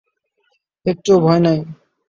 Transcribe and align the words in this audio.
একটুও 0.85 1.17
ভয় 1.25 1.39
নাই। 1.39 1.59